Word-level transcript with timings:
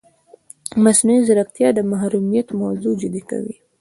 مصنوعي 0.83 1.21
ځیرکتیا 1.27 1.69
د 1.73 1.79
محرمیت 1.91 2.47
موضوع 2.61 2.93
جدي 3.01 3.21
کوي. 3.29 3.55